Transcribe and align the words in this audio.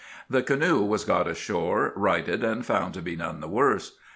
The 0.27 0.41
canoe 0.41 0.81
was 0.83 1.05
got 1.05 1.27
ashore, 1.27 1.93
righted, 1.95 2.43
and 2.43 2.65
found 2.65 2.95
to 2.95 3.03
be 3.03 3.15
none 3.15 3.39
the 3.39 3.47
worse. 3.47 3.99